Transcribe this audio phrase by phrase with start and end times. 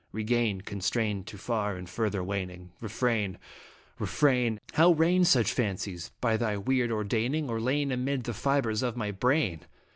[0.11, 3.39] Regain, constrain to far and further waning Refrain I
[3.99, 4.59] Refrain!
[4.73, 6.09] How reign such fancies?
[6.19, 9.59] By thy weird ordaining, Or lain amid the fibres of my brain